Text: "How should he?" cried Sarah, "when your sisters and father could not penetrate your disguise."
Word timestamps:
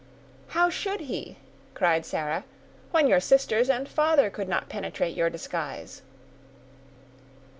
"How 0.57 0.71
should 0.71 1.01
he?" 1.01 1.37
cried 1.75 2.07
Sarah, 2.07 2.43
"when 2.89 3.05
your 3.05 3.19
sisters 3.19 3.69
and 3.69 3.87
father 3.87 4.31
could 4.31 4.49
not 4.49 4.67
penetrate 4.67 5.15
your 5.15 5.29
disguise." 5.29 6.01